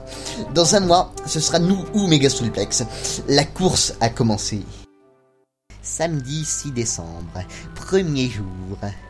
Dans 0.54 0.76
un 0.76 0.80
mois, 0.80 1.10
ce 1.26 1.40
sera 1.40 1.58
nous 1.64 1.84
ou 1.94 2.06
Megastrulplex. 2.06 2.84
La 3.28 3.44
course 3.44 3.94
a 4.00 4.08
commencé. 4.08 4.60
Samedi 5.82 6.44
6 6.44 6.72
décembre, 6.72 7.44
premier 7.74 8.28
jour. 8.28 8.46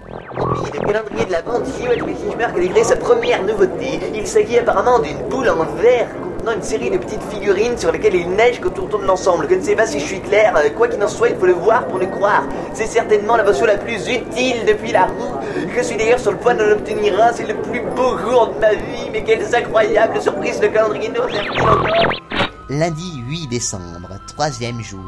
Le 0.09 0.87
calendrier 0.87 1.25
de 1.25 1.33
la 1.33 1.43
vente 1.43 1.67
Hewitt 1.81 2.05
Fisher 2.05 2.45
a 2.45 2.59
livré 2.59 2.83
sa 2.83 2.97
première 2.97 3.45
nouveauté. 3.45 4.01
Il 4.13 4.27
s'agit 4.27 4.59
apparemment 4.59 4.99
d'une 4.99 5.29
boule 5.29 5.49
en 5.49 5.65
verre 5.77 6.09
contenant 6.45 6.57
une 6.57 6.63
série 6.63 6.91
de 6.91 6.99
petites 6.99 7.23
figurines 7.31 7.79
sur 7.79 7.93
lesquelles 7.93 8.17
il 8.17 8.29
neige 8.31 8.61
quand 8.61 8.77
on 8.79 8.87
tourne 8.87 9.07
l'ensemble. 9.07 9.47
Je 9.49 9.55
ne 9.55 9.63
sais 9.63 9.77
pas 9.77 9.87
si 9.87 10.01
je 10.01 10.05
suis 10.05 10.21
clair, 10.21 10.55
euh, 10.57 10.69
quoi 10.71 10.89
qu'il 10.89 11.03
en 11.03 11.09
soit, 11.09 11.31
il 11.31 11.37
faut 11.37 11.47
le 11.47 11.53
voir 11.53 11.87
pour 11.87 11.99
le 11.99 12.07
croire. 12.07 12.45
C'est 12.75 12.87
certainement 12.87 13.37
l'invention 13.37 13.67
la 13.67 13.79
plus 13.79 14.09
utile 14.09 14.65
depuis 14.67 14.93
la 14.93 15.07
roue. 15.07 15.39
Je 15.75 15.83
suis 15.83 15.97
d'ailleurs 15.97 16.19
sur 16.19 16.33
le 16.33 16.39
point 16.39 16.55
d'en 16.55 16.71
obtenir 16.71 17.19
un, 17.23 17.33
c'est 17.33 17.47
le 17.47 17.55
plus 17.55 17.81
beau 17.81 18.19
jour 18.19 18.53
de 18.55 18.61
ma 18.61 18.75
vie, 18.75 19.11
mais 19.13 19.23
quelles 19.23 19.55
incroyables 19.55 20.21
surprises 20.21 20.61
le 20.61 20.69
calendrier 20.69 21.09
nous 21.09 21.23
réserve 21.23 21.47
encore. 21.63 22.24
Lundi 22.71 23.23
8 23.29 23.49
décembre, 23.49 24.09
troisième 24.27 24.83
jour. 24.83 25.05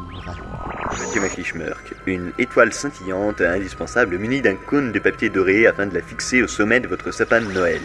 Monsieur 0.91 1.21
Maclichmerk, 1.21 1.95
une 2.05 2.31
étoile 2.37 2.71
scintillante 2.71 3.41
indispensable 3.41 4.19
munie 4.19 4.41
d'un 4.41 4.55
cône 4.55 4.91
de 4.91 4.99
papier 4.99 5.29
doré 5.29 5.65
afin 5.65 5.87
de 5.87 5.95
la 5.95 6.03
fixer 6.03 6.43
au 6.43 6.47
sommet 6.47 6.79
de 6.79 6.87
votre 6.87 7.11
sapin 7.11 7.41
de 7.41 7.51
Noël. 7.51 7.81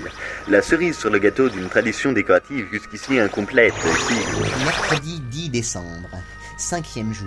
La 0.48 0.60
cerise 0.60 0.98
sur 0.98 1.08
le 1.08 1.18
gâteau 1.18 1.48
d'une 1.48 1.70
tradition 1.70 2.12
décorative 2.12 2.66
jusqu'ici 2.70 3.18
incomplète 3.18 3.72
qui, 4.08 4.62
Mercredi 4.64 5.20
10 5.20 5.48
décembre, 5.48 6.10
cinquième 6.58 7.14
jour. 7.14 7.26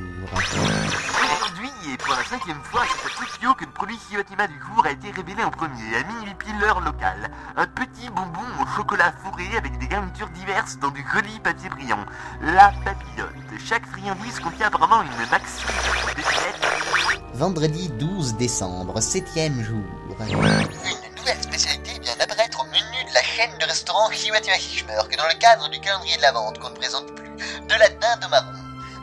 Et 1.87 1.97
pour 1.97 2.15
la 2.15 2.23
cinquième 2.23 2.61
fois, 2.63 2.83
c'est 2.89 3.05
à 3.05 3.09
Tokyo 3.09 3.53
que 3.53 3.65
le 3.65 3.71
produit 3.71 3.99
Hiyotima 4.09 4.47
du 4.47 4.59
jour 4.59 4.83
a 4.85 4.91
été 4.91 5.11
révélé 5.11 5.43
en 5.43 5.51
premier, 5.51 5.95
à 5.95 6.03
minuit 6.03 6.33
pile 6.33 6.57
l'heure 6.59 6.81
locale. 6.81 7.29
Un 7.55 7.67
petit 7.67 8.09
bonbon 8.09 8.41
au 8.59 8.65
chocolat 8.75 9.13
fourré 9.23 9.55
avec 9.55 9.77
des 9.77 9.87
garnitures 9.87 10.29
diverses 10.29 10.79
dans 10.79 10.89
du 10.89 11.05
joli 11.13 11.39
papier 11.41 11.69
brillant. 11.69 12.03
La 12.41 12.73
papillote. 12.83 13.35
Chaque 13.63 13.85
friandise 13.85 14.39
contient 14.39 14.67
apparemment 14.67 15.03
une 15.03 15.29
maxi 15.29 15.63
de. 15.63 17.37
Vendredi 17.37 17.89
12 17.89 18.35
décembre, 18.35 18.99
septième 18.99 19.61
jour. 19.63 19.83
Une 20.27 21.15
nouvelle 21.17 21.43
spécialité 21.43 21.99
vient 21.99 22.15
d'apparaître 22.15 22.61
au 22.61 22.65
menu 22.65 23.09
de 23.09 23.13
la 23.13 23.21
chaîne 23.21 23.55
de 23.59 23.65
restaurants 23.65 24.09
Hiwatima 24.09 24.57
Hishmerk 24.57 25.15
dans 25.17 25.27
le 25.27 25.37
cadre 25.37 25.69
du 25.69 25.79
calendrier 25.81 26.17
de 26.17 26.21
la 26.23 26.31
vente 26.31 26.57
qu'on 26.57 26.69
ne 26.71 26.75
présente 26.75 27.13
plus. 27.13 27.29
De 27.67 27.75
la 27.77 27.89
dinde 27.89 28.25
au 28.25 28.29
marron. 28.29 28.53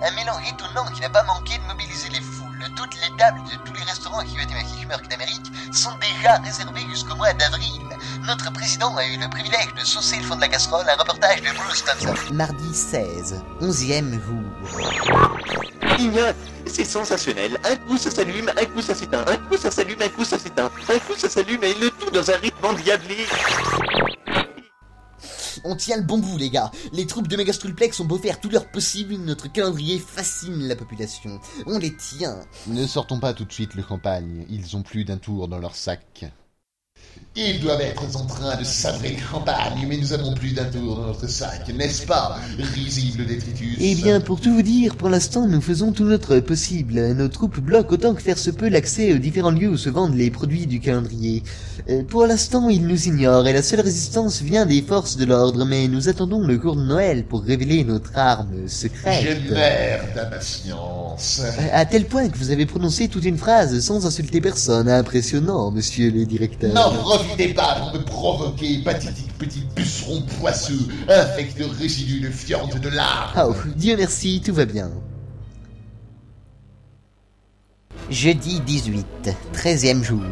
Un 0.04 0.10
mélange 0.16 0.48
étonnant 0.48 0.84
qui 0.92 1.00
n'a 1.00 1.10
pas 1.10 1.22
manqué 1.22 1.56
de 1.58 1.62
mobiliser 1.64 2.08
les 2.08 2.20
tables 3.22 3.40
de 3.44 3.56
tous 3.64 3.74
les 3.74 3.84
restaurants 3.84 4.20
Hiwatima 4.22 4.62
Hishmerk 4.62 5.08
d'Amérique 5.08 5.46
sont 5.72 5.92
déjà 6.00 6.38
réservées 6.38 6.84
jusqu'au 6.90 7.14
mois 7.14 7.32
d'avril. 7.34 7.82
Notre 8.26 8.52
président 8.52 8.96
a 8.96 9.06
eu 9.06 9.16
le 9.16 9.28
privilège 9.28 9.72
de 9.78 9.84
saucer 9.84 10.16
le 10.16 10.24
fond 10.24 10.34
de 10.34 10.40
la 10.40 10.48
casserole, 10.48 10.84
un 10.88 10.96
reportage 10.96 11.40
de 11.40 11.50
Bruce 11.56 11.84
Thompson. 11.84 12.34
Mardi 12.34 12.74
16, 12.74 13.40
onzième 13.60 14.20
jour. 14.26 14.42
C'est 16.66 16.84
sensationnel. 16.84 17.60
Un 17.64 17.76
coup 17.76 17.96
ça 17.96 18.10
s'allume, 18.10 18.48
un 18.48 18.64
coup 18.64 18.82
ça 18.82 18.94
s'éteint. 18.94 19.24
Un 19.28 19.36
coup 19.36 19.56
ça 19.56 19.70
s'allume, 19.70 20.02
un 20.02 20.08
coup 20.08 20.24
ça 20.24 20.38
s'éteint. 20.38 20.70
Un 20.88 20.98
coup 20.98 21.14
ça 21.16 21.28
s'allume 21.28 21.62
et 21.62 21.74
le 21.74 21.90
tout 21.90 22.10
dans 22.10 22.28
un 22.28 22.36
rythme 22.36 22.64
endiablé. 22.64 23.26
On 25.64 25.76
tient 25.76 25.96
le 25.96 26.02
bon 26.02 26.18
bout, 26.18 26.36
les 26.38 26.50
gars. 26.50 26.70
Les 26.92 27.06
troupes 27.06 27.28
de 27.28 27.36
Megastrulplex 27.36 28.00
ont 28.00 28.04
beau 28.04 28.18
faire 28.18 28.40
tout 28.40 28.50
leur 28.50 28.66
possible, 28.66 29.14
notre 29.14 29.50
calendrier 29.50 29.98
fascine 29.98 30.66
la 30.66 30.76
population. 30.76 31.40
On 31.66 31.78
les 31.78 31.94
tient. 31.94 32.40
Ne 32.66 32.86
sortons 32.86 33.20
pas 33.20 33.34
tout 33.34 33.44
de 33.44 33.52
suite 33.52 33.74
le 33.74 33.82
champagne, 33.82 34.44
ils 34.48 34.76
ont 34.76 34.82
plus 34.82 35.04
d'un 35.04 35.18
tour 35.18 35.48
dans 35.48 35.58
leur 35.58 35.76
sac. 35.76 36.32
Ils 37.34 37.60
doivent 37.60 37.80
être 37.80 38.04
en 38.14 38.26
train 38.26 38.58
de 38.58 38.64
savrer 38.64 39.16
campagne, 39.32 39.86
mais 39.88 39.96
nous 39.96 40.12
avons 40.12 40.34
plus 40.34 40.50
d'un 40.52 40.66
tour 40.66 40.96
dans 40.96 41.06
notre 41.06 41.26
sac, 41.26 41.66
n'est-ce 41.74 42.04
pas, 42.04 42.36
risible 42.58 43.24
détritus? 43.24 43.78
Eh 43.80 43.94
bien, 43.94 44.20
pour 44.20 44.38
tout 44.38 44.52
vous 44.52 44.60
dire, 44.60 44.96
pour 44.96 45.08
l'instant, 45.08 45.46
nous 45.46 45.62
faisons 45.62 45.92
tout 45.92 46.04
notre 46.04 46.40
possible. 46.40 47.14
Nos 47.14 47.28
troupes 47.28 47.58
bloquent 47.58 47.94
autant 47.94 48.12
que 48.14 48.20
faire 48.20 48.36
se 48.36 48.50
peut 48.50 48.68
l'accès 48.68 49.14
aux 49.14 49.18
différents 49.18 49.50
lieux 49.50 49.70
où 49.70 49.78
se 49.78 49.88
vendent 49.88 50.14
les 50.14 50.30
produits 50.30 50.66
du 50.66 50.78
calendrier. 50.78 51.42
Euh, 51.88 52.02
pour 52.02 52.26
l'instant, 52.26 52.68
ils 52.68 52.86
nous 52.86 53.08
ignorent 53.08 53.48
et 53.48 53.54
la 53.54 53.62
seule 53.62 53.80
résistance 53.80 54.42
vient 54.42 54.66
des 54.66 54.82
forces 54.82 55.16
de 55.16 55.24
l'ordre, 55.24 55.64
mais 55.64 55.88
nous 55.88 56.10
attendons 56.10 56.40
le 56.46 56.58
cours 56.58 56.76
de 56.76 56.82
Noël 56.82 57.24
pour 57.24 57.42
révéler 57.44 57.82
notre 57.82 58.10
arme 58.14 58.68
secrète. 58.68 59.24
Je 59.24 59.54
meurs 59.54 60.04
d'impatience. 60.14 61.40
Euh, 61.42 61.68
À 61.72 61.86
tel 61.86 62.04
point 62.04 62.28
que 62.28 62.36
vous 62.36 62.50
avez 62.50 62.66
prononcé 62.66 63.08
toute 63.08 63.24
une 63.24 63.38
phrase 63.38 63.80
sans 63.80 64.04
insulter 64.04 64.42
personne. 64.42 64.86
Impressionnant, 64.90 65.70
monsieur 65.70 66.10
le 66.10 66.26
directeur. 66.26 66.74
Profitez 67.22 67.54
pas 67.54 67.76
pour 67.76 67.92
me 67.94 68.04
provoquer, 68.04 68.78
pathétique 68.78 69.32
petit 69.38 69.62
puceron 69.74 70.22
poisseux, 70.40 70.88
infect 71.08 71.58
de 71.58 71.64
résidus 71.64 72.20
de 72.20 72.30
fiente 72.30 72.78
de 72.78 72.88
lard. 72.88 73.34
Oh, 73.36 73.54
Dieu 73.76 73.96
merci, 73.96 74.42
tout 74.44 74.54
va 74.54 74.64
bien. 74.64 74.90
Jeudi 78.10 78.60
18, 78.60 79.06
13e 79.54 80.02
jour. 80.02 80.22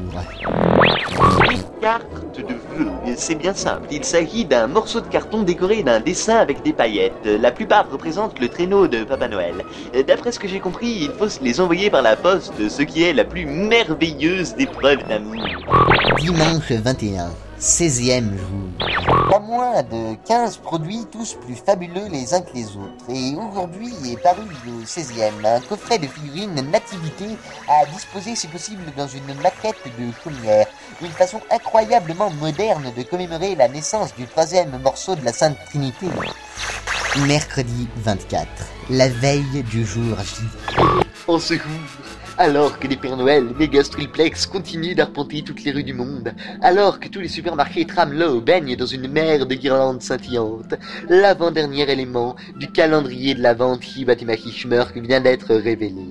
Carte 1.80 2.36
de 2.36 2.54
vœux, 2.76 2.90
c'est 3.16 3.34
bien 3.34 3.54
simple. 3.54 3.86
Il 3.90 4.04
s'agit 4.04 4.44
d'un 4.44 4.66
morceau 4.66 5.00
de 5.00 5.06
carton 5.06 5.42
décoré 5.42 5.82
d'un 5.82 5.98
dessin 6.00 6.36
avec 6.36 6.62
des 6.62 6.74
paillettes. 6.74 7.24
La 7.24 7.50
plupart 7.52 7.90
représentent 7.90 8.38
le 8.38 8.48
traîneau 8.48 8.86
de 8.86 9.04
Papa 9.04 9.28
Noël. 9.28 9.54
D'après 10.06 10.32
ce 10.32 10.38
que 10.38 10.46
j'ai 10.46 10.60
compris, 10.60 11.08
il 11.08 11.10
faut 11.10 11.28
les 11.42 11.60
envoyer 11.60 11.88
par 11.88 12.02
la 12.02 12.16
poste, 12.16 12.68
ce 12.68 12.82
qui 12.82 13.02
est 13.02 13.14
la 13.14 13.24
plus 13.24 13.46
merveilleuse 13.46 14.54
des 14.56 14.66
preuves 14.66 15.06
d'amour. 15.08 15.42
Dimanche 16.18 16.70
21, 16.70 17.30
16e 17.60 18.38
jour. 18.38 19.28
Pas 19.28 19.38
moins 19.38 19.82
de 19.82 20.16
15 20.26 20.56
produits, 20.58 21.04
tous 21.12 21.36
plus 21.44 21.56
fabuleux 21.56 22.08
les 22.10 22.32
uns 22.32 22.40
que 22.40 22.54
les 22.54 22.64
autres. 22.68 23.04
Et 23.10 23.36
aujourd'hui 23.36 23.92
est 24.10 24.16
paru 24.22 24.44
le 24.64 24.82
16e, 24.84 25.44
un 25.44 25.60
coffret 25.60 25.98
de 25.98 26.06
figurines 26.06 26.54
nativité 26.70 27.26
à 27.68 27.84
disposer 27.92 28.34
si 28.34 28.46
possible 28.46 28.82
dans 28.96 29.06
une 29.06 29.34
maquette 29.42 29.76
de 29.98 30.10
chaumière. 30.24 30.66
Une 31.02 31.10
façon 31.10 31.38
incroyablement 31.50 32.30
moderne 32.30 32.90
de 32.96 33.02
commémorer 33.02 33.54
la 33.54 33.68
naissance 33.68 34.14
du 34.14 34.26
troisième 34.26 34.80
morceau 34.82 35.14
de 35.14 35.24
la 35.24 35.32
Sainte 35.34 35.58
Trinité. 35.66 36.06
Mercredi 37.26 37.88
24, 37.96 38.46
la 38.88 39.08
veille 39.08 39.62
du 39.64 39.84
jour 39.84 40.16
J. 40.18 40.44
En 41.28 41.38
secours 41.38 41.68
alors 42.40 42.78
que 42.78 42.86
les 42.86 42.96
Pères 42.96 43.18
Noël, 43.18 43.54
méga 43.58 43.84
Striplex 43.84 44.46
continuent 44.46 44.94
d'arpenter 44.94 45.42
toutes 45.42 45.62
les 45.62 45.72
rues 45.72 45.84
du 45.84 45.92
monde, 45.92 46.34
alors 46.62 46.98
que 46.98 47.08
tous 47.08 47.20
les 47.20 47.28
supermarchés 47.28 47.84
Tramlow 47.84 48.40
baignent 48.40 48.76
dans 48.76 48.86
une 48.86 49.08
mer 49.08 49.44
de 49.44 49.54
guirlandes 49.54 50.00
scintillantes, 50.00 50.74
l'avant-dernier 51.10 51.90
élément 51.90 52.36
du 52.56 52.72
calendrier 52.72 53.34
de 53.34 53.42
la 53.42 53.52
vente 53.52 53.94
Hibatima 53.94 54.36
Hishmerk 54.36 54.96
vient 54.96 55.20
d'être 55.20 55.54
révélé. 55.54 56.06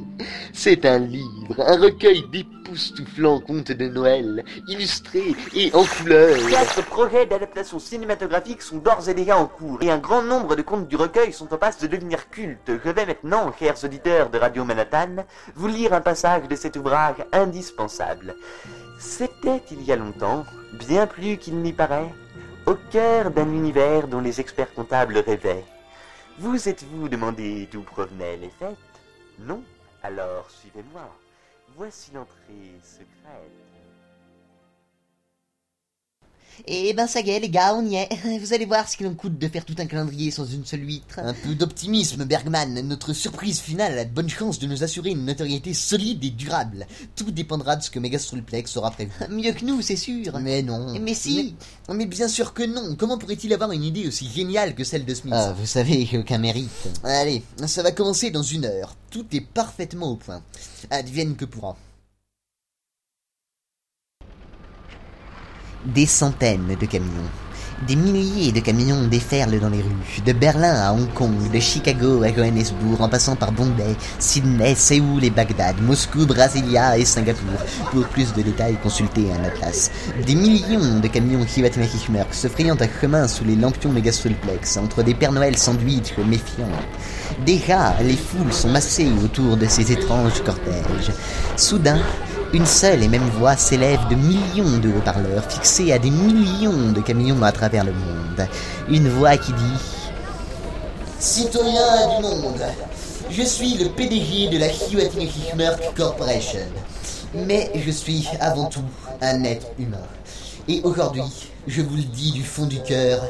C'est 0.54 0.86
un 0.86 1.00
livre, 1.00 1.60
un 1.66 1.78
recueil 1.78 2.24
d'époustouflants 2.32 3.40
contes 3.40 3.72
de 3.72 3.88
Noël, 3.88 4.46
illustrés 4.68 5.36
et 5.56 5.72
en 5.74 5.84
couleur. 5.84 6.38
Quatre 6.52 6.86
projets 6.86 7.26
d'adaptation 7.26 7.80
cinématographique 7.80 8.62
sont 8.62 8.78
d'ores 8.78 9.10
et 9.10 9.16
déjà 9.16 9.36
en 9.36 9.48
cours, 9.48 9.82
et 9.82 9.90
un 9.90 9.98
grand 9.98 10.22
nombre 10.22 10.56
de 10.56 10.62
contes 10.62 10.88
du 10.88 10.96
recueil 10.96 11.34
sont 11.34 11.52
en 11.52 11.58
passe 11.58 11.80
de 11.80 11.88
devenir 11.88 12.30
cultes. 12.30 12.72
Je 12.86 12.92
vais 12.92 13.08
maintenant, 13.08 13.52
chers 13.58 13.84
auditeurs 13.84 14.30
de 14.30 14.38
Radio 14.38 14.64
Manhattan, 14.64 15.26
vous 15.56 15.68
lire 15.68 15.92
un 15.94 16.02
passage 16.02 16.19
de 16.20 16.56
cet 16.56 16.76
ouvrage 16.76 17.24
indispensable. 17.32 18.36
C'était 19.00 19.62
il 19.72 19.82
y 19.84 19.94
a 19.94 19.96
longtemps, 19.96 20.46
bien 20.74 21.08
plus 21.08 21.38
qu'il 21.38 21.56
n'y 21.60 21.72
paraît, 21.72 22.14
au 22.66 22.76
cœur 22.92 23.32
d'un 23.32 23.48
univers 23.48 24.06
dont 24.10 24.20
les 24.20 24.42
experts 24.42 24.74
comptables 24.74 25.18
rêvaient. 25.20 25.64
Vous 26.38 26.68
êtes-vous 26.68 27.08
demandé 27.08 27.70
d'où 27.72 27.84
provenaient 27.84 28.36
les 28.36 28.50
fêtes? 28.50 28.76
Non? 29.40 29.64
Alors 30.04 30.50
suivez-moi. 30.50 31.10
Voici 31.78 32.12
l'entrée 32.14 32.78
secrète. 32.84 33.69
Eh 36.68 36.94
ben 36.94 37.08
ça 37.08 37.22
y 37.22 37.30
est 37.30 37.40
les 37.40 37.50
gars, 37.50 37.76
on 37.76 37.86
y 37.86 37.96
est. 37.96 38.10
Vous 38.40 38.54
allez 38.54 38.66
voir 38.66 38.88
ce 38.90 38.98
qu'il 38.98 39.08
en 39.08 39.14
coûte 39.14 39.38
de 39.38 39.48
faire 39.48 39.66
tout 39.66 39.76
un 39.78 39.86
calendrier 39.86 40.32
sans 40.32 40.46
une 40.46 40.66
seule 40.66 40.86
huître. 40.86 41.20
Un 41.20 41.34
peu 41.34 41.56
d'optimisme 41.56 42.26
Bergman, 42.26 42.82
notre 42.82 43.14
surprise 43.14 43.60
finale 43.60 43.98
a 43.98 44.06
de 44.06 44.14
bonnes 44.14 44.30
chances 44.30 44.60
de 44.60 44.68
nous 44.68 44.84
assurer 44.84 45.12
une 45.12 45.26
notoriété 45.26 45.74
solide 45.74 46.24
et 46.24 46.30
durable. 46.30 46.88
Tout 47.16 47.32
dépendra 47.32 47.76
de 47.76 47.84
ce 47.84 47.90
que 47.90 48.00
Megastrulplex 48.00 48.78
aura 48.78 48.92
prévu. 48.92 49.12
Mieux 49.30 49.54
que 49.54 49.66
nous, 49.66 49.82
c'est 49.82 49.96
sûr. 49.96 50.40
Mais 50.40 50.62
non. 50.62 50.98
Mais 51.00 51.14
si. 51.14 51.56
Mais, 51.88 51.96
mais 51.96 52.06
bien 52.06 52.28
sûr 52.28 52.54
que 52.54 52.64
non. 52.64 52.96
Comment 52.98 53.18
pourrait-il 53.18 53.54
avoir 53.54 53.72
une 53.72 53.84
idée 53.84 54.08
aussi 54.08 54.30
géniale 54.30 54.76
que 54.76 54.84
celle 54.84 55.06
de 55.06 55.14
Smith? 55.14 55.34
Ah, 55.36 55.54
vous 55.54 55.66
savez, 55.66 56.08
aucun 56.14 56.38
mérite. 56.38 56.70
Allez, 57.04 57.44
ça 57.66 57.84
va 57.84 57.92
commencer 57.92 58.32
dans 58.32 58.44
une 58.44 58.66
heure. 58.66 58.96
Tout 59.12 59.26
est 59.32 59.42
parfaitement 59.42 60.12
au 60.12 60.16
point. 60.16 60.42
Advienne 60.92 61.36
que 61.36 61.46
pourra. 61.46 61.76
Des 65.86 66.06
centaines 66.06 66.76
de 66.78 66.86
camions. 66.86 67.08
Des 67.88 67.96
milliers 67.96 68.52
de 68.52 68.60
camions 68.60 69.08
déferlent 69.08 69.62
dans 69.62 69.70
les 69.70 69.82
rues, 69.82 70.22
de 70.26 70.34
Berlin 70.34 70.74
à 70.74 70.92
Hong 70.92 71.08
Kong, 71.14 71.50
de 71.54 71.60
Chicago 71.62 72.22
à 72.22 72.34
Johannesburg, 72.34 73.00
en 73.00 73.08
passant 73.08 73.38
par 73.38 73.54
Bombay, 73.54 73.96
Sydney, 74.20 74.76
Séoul 74.76 75.24
et 75.24 75.30
Bagdad, 75.30 75.82
Moscou, 75.82 76.26
Brasilia 76.26 76.98
et 76.98 77.06
Singapour. 77.06 77.58
Pour 77.92 78.06
plus 78.08 78.34
de 78.34 78.42
détails, 78.42 78.76
consultez 78.84 79.32
un 79.32 79.42
atlas. 79.46 79.90
Des 80.28 80.36
millions 80.36 81.00
de 81.00 81.08
camions 81.08 81.46
Hivatmekishmerk 81.46 82.34
se 82.34 82.50
frayant 82.50 82.76
un 82.82 83.00
chemin 83.00 83.26
sous 83.30 83.46
les 83.46 83.56
lampions 83.56 83.94
mégastrulplex, 83.94 84.76
entre 84.76 85.02
des 85.02 85.14
Pères 85.14 85.32
Noël 85.32 85.58
sandwich 85.58 86.18
méfiants. 86.18 86.68
Déjà, 87.46 87.96
les 88.02 88.18
foules 88.18 88.52
sont 88.52 88.70
massées 88.70 89.10
autour 89.24 89.56
de 89.56 89.66
ces 89.68 89.94
étranges 89.94 90.44
cortèges. 90.44 91.14
Soudain, 91.56 92.02
une 92.54 92.66
seule 92.66 93.04
et 93.04 93.08
même 93.08 93.28
voix 93.38 93.56
s'élève 93.56 94.00
de 94.10 94.16
millions 94.16 94.80
de 94.80 94.90
haut-parleurs 94.90 95.44
fixés 95.50 95.92
à 95.94 96.00
des 96.00 96.10
millions 96.10 96.92
de 96.92 97.00
camions 97.02 97.42
à 97.44 97.52
travers 97.52 97.84
le 97.84 97.92
monde. 97.92 98.48
Une 98.90 99.08
voix 99.08 99.38
qui 99.38 99.54
dit 99.54 99.80
Citoyens 101.20 102.18
du 102.18 102.24
monde, 102.24 102.62
je 103.30 103.44
suis 103.44 103.76
le 103.76 103.90
PDG 103.90 104.50
de 104.50 104.58
la 104.58 104.68
Hiwatmekishmerk 104.68 105.96
Corporation. 105.96 106.66
Mais 107.36 107.70
je 107.76 107.92
suis 107.92 108.28
avant 108.40 108.66
tout 108.66 108.82
un 109.22 109.44
être 109.44 109.68
humain. 109.78 109.98
Et 110.68 110.82
aujourd'hui, 110.84 111.50
je 111.68 111.82
vous 111.84 111.98
le 111.98 112.04
dis 112.04 112.32
du 112.32 112.44
fond 112.44 112.66
du 112.66 112.82
cœur, 112.82 113.22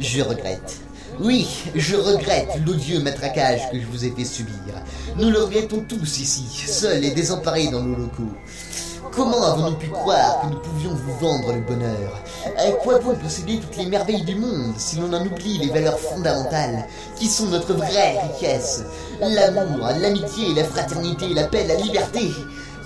je 0.00 0.20
regrette. 0.20 0.80
Oui, 1.18 1.48
je 1.74 1.96
regrette 1.96 2.60
l'odieux 2.66 3.00
matraquage 3.00 3.70
que 3.70 3.80
je 3.80 3.86
vous 3.86 4.04
ai 4.04 4.10
fait 4.10 4.24
subir. 4.24 4.54
Nous 5.16 5.30
le 5.30 5.44
regrettons 5.44 5.82
tous 5.88 6.18
ici, 6.20 6.44
seuls 6.66 7.04
et 7.04 7.12
désemparés 7.12 7.68
dans 7.68 7.82
nos 7.82 7.96
locaux. 7.96 8.34
Comment 9.12 9.42
avons-nous 9.44 9.76
pu 9.76 9.88
croire 9.88 10.42
que 10.42 10.48
nous 10.48 10.58
pouvions 10.58 10.94
vous 10.94 11.16
vendre 11.18 11.54
le 11.54 11.62
bonheur? 11.62 12.20
À 12.58 12.70
quoi 12.82 12.98
bon 12.98 13.14
posséder 13.14 13.60
toutes 13.60 13.78
les 13.78 13.86
merveilles 13.86 14.24
du 14.24 14.34
monde 14.34 14.74
si 14.76 14.96
l'on 14.96 15.10
en 15.14 15.24
oublie 15.24 15.56
les 15.56 15.70
valeurs 15.70 15.98
fondamentales 15.98 16.84
qui 17.18 17.28
sont 17.28 17.46
notre 17.46 17.72
vraie 17.72 18.18
richesse? 18.20 18.84
L'amour, 19.20 19.88
l'amitié, 19.98 20.52
la 20.54 20.64
fraternité, 20.64 21.32
la 21.32 21.44
paix, 21.44 21.66
la 21.66 21.76
liberté. 21.76 22.30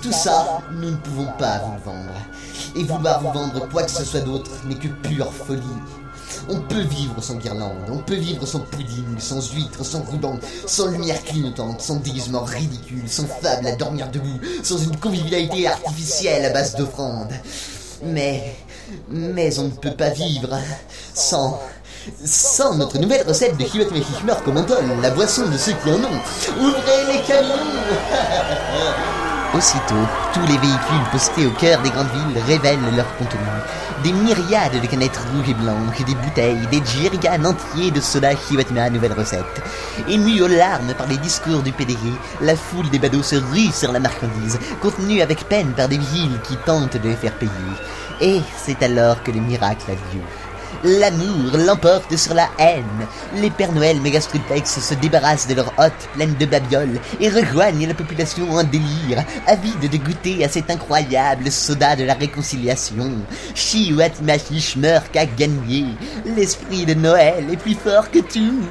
Tout 0.02 0.12
ça, 0.12 0.62
nous 0.72 0.90
ne 0.90 0.96
pouvons 0.96 1.28
pas 1.36 1.58
vous 1.64 1.72
le 1.72 1.92
vendre. 1.92 2.14
Et 2.76 2.84
vouloir 2.84 3.20
vous 3.22 3.32
vendre 3.32 3.68
quoi 3.68 3.82
que 3.82 3.90
ce 3.90 4.04
soit 4.04 4.20
d'autre 4.20 4.52
n'est 4.66 4.76
que 4.76 4.88
pure 4.88 5.32
folie. 5.32 5.60
On 6.48 6.60
peut 6.60 6.82
vivre 6.82 7.22
sans 7.22 7.34
guirlande, 7.34 7.76
on 7.90 7.98
peut 7.98 8.14
vivre 8.14 8.46
sans 8.46 8.60
pudding, 8.60 9.18
sans 9.18 9.52
huîtres, 9.52 9.84
sans 9.84 10.02
ruban, 10.04 10.38
sans 10.66 10.86
lumière 10.86 11.22
clignotante, 11.22 11.80
sans 11.80 11.96
déguisement 11.96 12.42
ridicule, 12.42 13.08
sans 13.08 13.26
fable 13.26 13.66
à 13.66 13.72
dormir 13.72 14.08
debout, 14.10 14.40
sans 14.62 14.78
une 14.78 14.96
convivialité 14.96 15.66
artificielle 15.66 16.44
à 16.44 16.50
base 16.50 16.74
d'offrandes. 16.76 17.34
Mais, 18.02 18.56
mais 19.08 19.58
on 19.58 19.64
ne 19.64 19.70
peut 19.70 19.94
pas 19.94 20.10
vivre 20.10 20.58
sans, 21.14 21.60
sans 22.24 22.74
notre 22.76 22.98
nouvelle 22.98 23.26
recette 23.26 23.56
de 23.56 23.64
Hiwat 23.64 23.90
Mechishmer 23.92 24.34
Commenton, 24.44 24.74
la 25.02 25.10
boisson 25.10 25.48
de 25.48 25.56
ceux 25.56 25.72
qui 25.72 25.90
en 25.90 26.02
ont. 26.02 26.20
Ouvrez 26.58 27.12
les 27.12 27.22
camions 27.22 27.54
Aussitôt, 29.52 30.06
tous 30.32 30.46
les 30.46 30.58
véhicules 30.58 31.10
postés 31.10 31.44
au 31.44 31.50
cœur 31.50 31.82
des 31.82 31.90
grandes 31.90 32.12
villes 32.12 32.42
révèlent 32.46 32.94
leur 32.94 33.16
contenu. 33.16 33.40
Des 34.04 34.12
myriades 34.12 34.80
de 34.80 34.86
canettes 34.86 35.16
rouges 35.16 35.48
et 35.48 35.54
blanches, 35.54 36.04
des 36.06 36.14
bouteilles, 36.14 36.68
des 36.70 36.80
jerrycans 36.84 37.44
entiers 37.44 37.90
de 37.90 38.00
soda 38.00 38.30
Hiwatima 38.32 38.88
nouvelle 38.90 39.12
recette. 39.12 39.60
Émus 40.08 40.40
aux 40.42 40.46
larmes 40.46 40.94
par 40.96 41.08
les 41.08 41.16
discours 41.16 41.62
du 41.62 41.72
PDG, 41.72 41.98
la 42.42 42.54
foule 42.54 42.88
des 42.90 43.00
badauds 43.00 43.24
se 43.24 43.34
rue 43.34 43.72
sur 43.72 43.90
la 43.90 43.98
marchandise, 43.98 44.60
contenue 44.80 45.20
avec 45.20 45.48
peine 45.48 45.72
par 45.72 45.88
des 45.88 45.98
villes 45.98 46.40
qui 46.44 46.56
tentent 46.58 46.96
de 46.96 47.08
les 47.08 47.16
faire 47.16 47.34
payer. 47.34 47.50
Et 48.20 48.42
c'est 48.56 48.80
alors 48.84 49.20
que 49.24 49.32
le 49.32 49.40
miracle 49.40 49.90
a 49.90 49.94
lieu. 49.94 50.22
L'amour 50.82 51.58
l'emporte 51.58 52.16
sur 52.16 52.32
la 52.32 52.48
haine. 52.58 52.84
Les 53.36 53.50
Pères 53.50 53.72
Noël 53.72 54.00
mégastrulpex 54.00 54.80
se 54.80 54.94
débarrassent 54.94 55.46
de 55.46 55.54
leurs 55.54 55.74
hottes 55.78 56.08
pleines 56.14 56.36
de 56.36 56.46
babioles 56.46 56.98
et 57.20 57.28
rejoignent 57.28 57.86
la 57.86 57.92
population 57.92 58.50
en 58.50 58.64
délire, 58.64 59.22
avide 59.46 59.90
de 59.90 59.96
goûter 59.98 60.42
à 60.42 60.48
cet 60.48 60.70
incroyable 60.70 61.50
soda 61.50 61.96
de 61.96 62.04
la 62.04 62.14
réconciliation. 62.14 63.12
Chihuat 63.54 64.22
Machishmerk 64.22 65.14
a 65.16 65.26
gagné. 65.26 65.84
L'esprit 66.24 66.86
de 66.86 66.94
Noël 66.94 67.44
est 67.52 67.58
plus 67.58 67.74
fort 67.74 68.10
que 68.10 68.20
tout. 68.20 68.62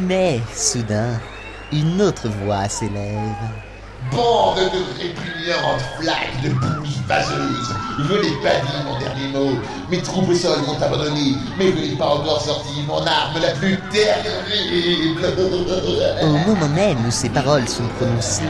Mais, 0.00 0.40
soudain, 0.54 1.18
une 1.72 2.02
autre 2.02 2.28
voix 2.44 2.68
s'élève. 2.68 3.63
Bande 4.12 4.56
de 4.56 5.02
répugnantes 5.02 5.82
flaques 5.98 6.42
de 6.42 6.50
bouse 6.50 7.00
vaseuse 7.08 7.74
Je 7.98 8.14
n'ai 8.14 8.42
pas 8.42 8.60
dit 8.60 8.84
mon 8.84 8.98
dernier 8.98 9.28
mot. 9.32 9.58
Mes 9.90 10.02
troupes 10.02 10.28
au 10.28 10.66
m'ont 10.66 10.80
abandonné, 10.80 11.36
mais 11.58 11.72
n'ai 11.72 11.96
pas 11.96 12.06
encore 12.06 12.40
sorti 12.40 12.82
mon 12.86 12.98
arme 12.98 13.40
la 13.40 13.52
plus 13.52 13.78
terrible. 13.90 15.24
Au 16.22 16.26
moment 16.26 16.68
même 16.74 16.98
où 17.06 17.10
ces 17.10 17.28
paroles 17.28 17.68
sont 17.68 17.86
prononcées, 17.98 18.42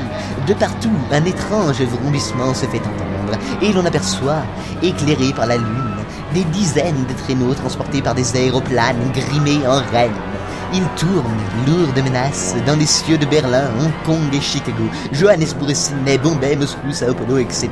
de 0.47 0.55
partout, 0.55 0.91
un 1.11 1.25
étrange 1.25 1.81
vrombissement 1.83 2.55
se 2.55 2.67
fait 2.67 2.79
entendre, 2.79 3.39
et 3.63 3.73
l'on 3.73 3.85
aperçoit, 3.85 4.43
éclairé 4.83 5.33
par 5.33 5.47
la 5.47 5.57
lune, 5.57 5.95
des 6.33 6.45
dizaines 6.45 7.07
de 7.07 7.23
traîneaux 7.23 7.55
transportés 7.55 8.03
par 8.03 8.15
des 8.15 8.37
aéroplanes 8.37 9.13
grimés 9.13 9.67
en 9.67 9.81
reines. 9.93 10.13
Ils 10.77 10.89
tournent, 10.97 11.23
lourds 11.69 11.93
de 11.95 12.03
menaces, 12.03 12.57
dans 12.67 12.75
les 12.75 12.87
cieux 12.87 13.17
de 13.17 13.27
Berlin, 13.27 13.71
Hong 13.79 13.93
Kong 14.05 14.35
et 14.35 14.41
Chicago, 14.41 14.83
Johannesburg 15.13 15.73
Sydney, 15.73 16.19
Bombay, 16.19 16.57
Moscou, 16.57 16.91
Sao 16.91 17.15
Paulo, 17.15 17.39
etc. 17.39 17.69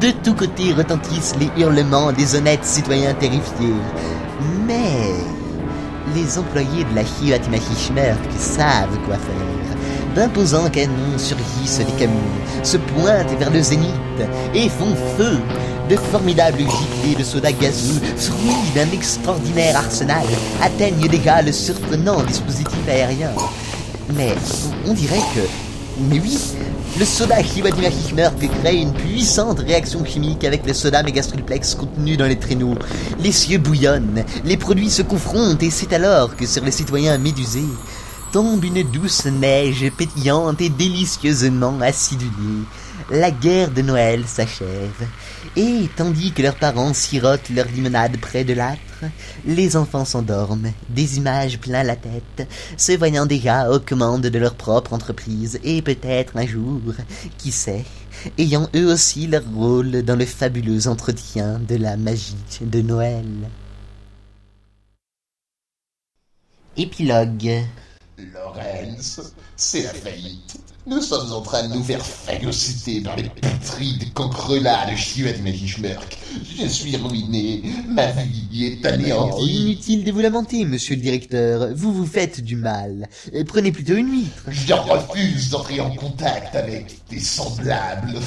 De 0.00 0.12
tous 0.22 0.34
côtés 0.34 0.72
retentissent 0.72 1.34
les 1.40 1.50
hurlements 1.60 2.12
des 2.12 2.36
honnêtes 2.36 2.64
citoyens 2.64 3.12
terrifiés. 3.14 3.74
Mais 4.68 5.14
les 6.14 6.38
employés 6.38 6.84
de 6.84 6.94
la 6.94 7.02
Hiatimahi 7.02 7.60
qui 7.60 8.38
savent 8.38 8.98
quoi 9.04 9.16
faire. 9.16 10.14
D'imposants 10.14 10.70
canons 10.70 11.18
surgissent 11.18 11.78
des 11.78 11.92
camions, 11.98 12.14
se 12.62 12.76
pointent 12.76 13.36
vers 13.36 13.50
le 13.50 13.60
zénith 13.60 13.90
et 14.54 14.68
font 14.68 14.94
feu. 15.18 15.40
De 15.88 15.96
formidables 15.96 16.60
giclées 16.60 17.14
de 17.18 17.22
soda 17.22 17.52
gazeux, 17.52 18.00
fruits 18.16 18.72
d'un 18.74 18.90
extraordinaire 18.90 19.76
arsenal, 19.76 20.24
atteignent 20.62 21.08
déjà 21.08 21.42
le 21.42 21.52
surprenant 21.52 22.22
dispositif 22.22 22.88
aérien. 22.88 23.30
Mais 24.16 24.34
on 24.86 24.94
dirait 24.94 25.20
que... 25.34 25.40
Mais 26.08 26.18
oui, 26.20 26.38
le 26.98 27.04
soda 27.04 27.38
Hiwadima 27.40 27.88
Hichmer 27.88 28.30
crée 28.62 28.76
une 28.76 28.94
puissante 28.94 29.60
réaction 29.60 30.04
chimique 30.06 30.44
avec 30.44 30.66
le 30.66 30.72
soda 30.72 31.02
mégastrulplex 31.02 31.74
contenu 31.74 32.16
dans 32.16 32.26
les 32.26 32.38
traîneaux. 32.38 32.76
Les 33.20 33.32
cieux 33.32 33.58
bouillonnent, 33.58 34.24
les 34.44 34.56
produits 34.56 34.90
se 34.90 35.02
confrontent 35.02 35.62
et 35.62 35.70
c'est 35.70 35.92
alors 35.92 36.34
que 36.34 36.46
sur 36.46 36.64
les 36.64 36.70
citoyens 36.70 37.18
médusés 37.18 37.62
tombe 38.32 38.64
une 38.64 38.82
douce 38.90 39.26
neige 39.26 39.88
pétillante 39.96 40.60
et 40.60 40.70
délicieusement 40.70 41.78
acidulée. 41.80 42.64
La 43.10 43.30
guerre 43.30 43.70
de 43.70 43.82
Noël 43.82 44.24
s'achève, 44.26 45.06
et 45.56 45.88
tandis 45.96 46.32
que 46.32 46.42
leurs 46.42 46.56
parents 46.56 46.92
sirotent 46.92 47.48
leur 47.50 47.66
limonade 47.66 48.16
près 48.18 48.44
de 48.44 48.54
l'âtre, 48.54 48.80
les 49.46 49.76
enfants 49.76 50.04
s'endorment, 50.04 50.72
des 50.88 51.18
images 51.18 51.58
plein 51.58 51.82
la 51.82 51.96
tête, 51.96 52.48
se 52.76 52.92
voyant 52.92 53.26
déjà 53.26 53.70
aux 53.70 53.80
commandes 53.80 54.26
de 54.26 54.38
leur 54.38 54.54
propre 54.54 54.92
entreprise, 54.92 55.60
et 55.62 55.82
peut-être 55.82 56.36
un 56.36 56.46
jour, 56.46 56.80
qui 57.38 57.52
sait, 57.52 57.84
ayant 58.38 58.68
eux 58.74 58.92
aussi 58.92 59.26
leur 59.26 59.44
rôle 59.54 60.02
dans 60.02 60.16
le 60.16 60.26
fabuleux 60.26 60.88
entretien 60.88 61.60
de 61.68 61.76
la 61.76 61.96
magie 61.96 62.34
de 62.60 62.80
Noël. 62.80 63.26
Épilogue 66.76 67.62
Lorenz, 68.18 69.20
c'est 69.56 69.82
la 69.82 69.92
faillite. 69.92 70.56
Nous 70.86 71.00
sommes 71.00 71.32
en 71.32 71.40
train 71.40 71.66
de 71.66 71.74
nous 71.74 71.82
faire 71.82 72.04
phagocyter 72.04 73.00
par 73.00 73.16
les 73.16 73.24
putrides 73.24 74.12
cancrelats 74.12 74.90
de 74.90 74.94
Chihuahua 74.96 75.38
Magischmerk. 75.42 76.18
Je 76.60 76.66
suis 76.66 76.94
ruiné, 76.96 77.62
ma 77.88 78.06
vie 78.12 78.66
est 78.66 78.86
anéantie. 78.86 79.62
inutile 79.62 80.04
de 80.04 80.12
vous 80.12 80.20
lamenter, 80.20 80.64
monsieur 80.64 80.94
le 80.94 81.00
directeur. 81.00 81.74
Vous 81.74 81.92
vous 81.92 82.06
faites 82.06 82.40
du 82.40 82.54
mal. 82.54 83.08
Prenez 83.48 83.72
plutôt 83.72 83.94
une 83.94 84.12
huître. 84.12 84.44
Je 84.48 84.74
refuse 84.74 85.50
d'entrer 85.50 85.80
en 85.80 85.90
contact 85.94 86.54
avec 86.54 87.00
des 87.10 87.20
semblables. 87.20 88.20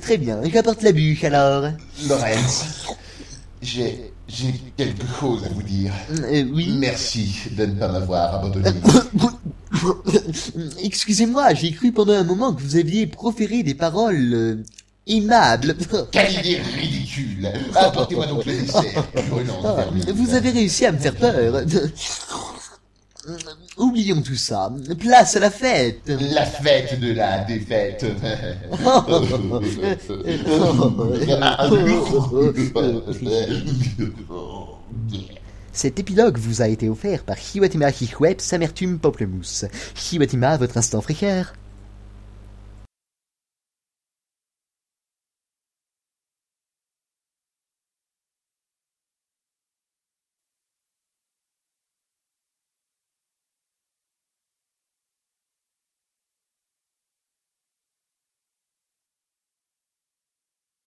Très 0.00 0.16
bien, 0.16 0.40
j'apporte 0.50 0.82
la 0.82 0.92
bûche 0.92 1.24
alors. 1.24 1.70
Lorenz, 2.08 2.64
j'ai, 3.64 4.12
j'ai 4.28 4.52
quelque 4.76 5.06
chose 5.18 5.44
à 5.44 5.48
vous 5.48 5.62
dire. 5.62 5.92
Euh, 6.10 6.44
oui. 6.52 6.74
Merci 6.78 7.34
de 7.52 7.66
ne 7.66 7.74
pas 7.78 7.88
m'avoir 7.88 8.34
abandonné. 8.36 8.70
Excusez-moi, 10.82 11.54
j'ai 11.54 11.72
cru 11.72 11.92
pendant 11.92 12.12
un 12.12 12.24
moment 12.24 12.52
que 12.52 12.60
vous 12.62 12.76
aviez 12.76 13.06
proféré 13.06 13.62
des 13.62 13.74
paroles 13.74 14.34
euh, 14.34 14.62
aimables. 15.06 15.76
Quelle 16.12 16.32
idée 16.32 16.60
ridicule 16.76 17.50
Apportez-moi 17.74 18.26
donc 18.26 18.44
le 18.44 18.52
dessert, 18.52 19.04
brûlant 19.30 19.60
vous 20.14 20.34
avez 20.34 20.50
réussi 20.50 20.86
à 20.86 20.92
me 20.92 20.98
faire 20.98 21.16
peur. 21.16 21.62
Oublions 23.76 24.22
tout 24.22 24.34
ça. 24.34 24.72
Place 24.98 25.36
à 25.36 25.40
la 25.40 25.50
fête. 25.50 26.00
La 26.06 26.46
fête 26.46 27.00
de 27.00 27.12
la 27.12 27.44
défaite. 27.44 28.04
Cet 35.72 35.98
épilogue 35.98 36.38
vous 36.38 36.62
a 36.62 36.68
été 36.68 36.88
offert 36.88 37.24
par 37.24 37.36
Hiwatima 37.36 37.90
Hichweb, 37.90 38.40
Samertume 38.40 38.98
Pamplemousse. 38.98 39.64
Hiwatima, 40.12 40.56
votre 40.56 40.76
instant 40.76 41.00
fréqueur. 41.00 41.54